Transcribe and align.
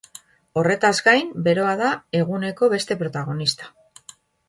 Horretaz 0.61 0.91
gain, 1.09 1.29
beroa 1.49 1.75
da 1.83 1.91
eguneko 2.23 2.73
beste 2.75 3.01
protagonista. 3.05 3.73